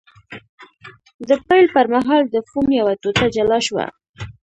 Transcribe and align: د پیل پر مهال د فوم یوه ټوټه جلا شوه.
د 1.27 1.29
پیل 1.47 1.65
پر 1.75 1.85
مهال 1.93 2.23
د 2.29 2.35
فوم 2.49 2.67
یوه 2.79 2.93
ټوټه 3.01 3.27
جلا 3.35 3.59
شوه. 3.67 3.85